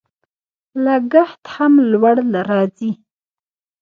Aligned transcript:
لګښت 0.83 1.43
هم 1.55 1.73
لوړ 1.91 2.17
راځي. 2.49 2.91